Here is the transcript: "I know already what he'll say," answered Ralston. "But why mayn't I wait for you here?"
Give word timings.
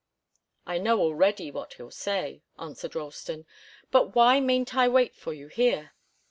"I 0.65 0.79
know 0.79 0.99
already 0.99 1.51
what 1.51 1.75
he'll 1.75 1.91
say," 1.91 2.41
answered 2.57 2.95
Ralston. 2.95 3.45
"But 3.91 4.15
why 4.15 4.39
mayn't 4.39 4.73
I 4.75 4.87
wait 4.87 5.15
for 5.15 5.31
you 5.31 5.45
here?" 5.47 5.93